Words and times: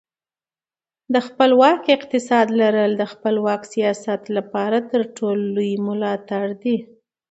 د 1.13 1.15
خپلواک 1.27 1.81
اقتصاد 1.97 2.47
لرل 2.61 2.91
د 2.97 3.03
خپلواک 3.13 3.61
سیاست 3.73 4.21
لپاره 4.37 4.77
تر 4.91 5.01
ټولو 5.15 5.43
لوی 5.55 5.73
ملاتړ 5.87 6.45
دی. 6.63 6.77